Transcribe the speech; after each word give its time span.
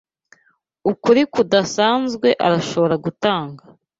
Ukuri 0.91 1.21
kudasanzwe 1.33 2.27
arashobora 2.45 2.95
gutanga 3.05 3.63